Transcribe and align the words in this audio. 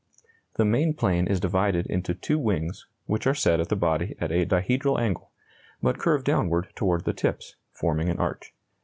The 0.55 0.65
main 0.65 0.95
plane 0.95 1.27
is 1.27 1.39
divided 1.39 1.85
into 1.85 2.15
two 2.15 2.39
wings, 2.39 2.87
which 3.05 3.27
are 3.27 3.35
set 3.35 3.59
at 3.59 3.69
the 3.69 3.75
body 3.75 4.15
at 4.19 4.31
a 4.31 4.47
dihedral 4.47 4.97
angle, 4.99 5.29
but 5.79 5.99
curve 5.99 6.23
downward 6.23 6.69
toward 6.73 7.05
the 7.05 7.13
tips, 7.13 7.55
forming 7.71 8.09
an 8.09 8.17
arch. 8.17 8.51